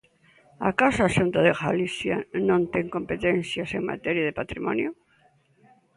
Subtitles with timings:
[0.69, 2.15] ¿Acaso a Xunta de Galicia
[2.49, 4.89] non ten competencias en materia de patrimonio?